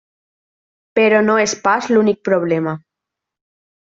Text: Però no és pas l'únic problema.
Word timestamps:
Però 0.99 1.19
no 1.25 1.35
és 1.43 1.53
pas 1.67 1.89
l'únic 1.95 2.19
problema. 2.31 2.73